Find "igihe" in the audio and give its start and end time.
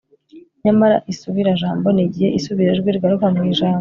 2.05-2.29